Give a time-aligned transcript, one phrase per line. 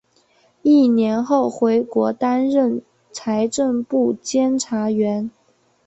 [0.63, 5.29] 一年后回国担任财政部监察员。